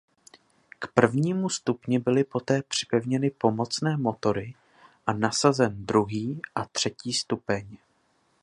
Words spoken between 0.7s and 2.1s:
K prvnímu stupni